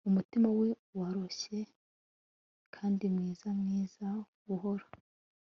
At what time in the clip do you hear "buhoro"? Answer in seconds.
4.45-4.87